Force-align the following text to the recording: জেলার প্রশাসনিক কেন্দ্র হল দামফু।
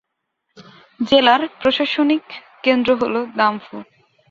জেলার 0.99 1.41
প্রশাসনিক 1.59 2.25
কেন্দ্র 2.63 2.89
হল 3.01 3.15
দামফু। 3.37 3.77